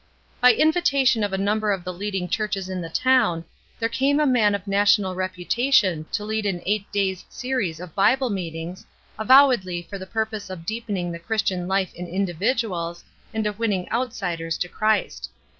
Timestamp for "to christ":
14.57-15.29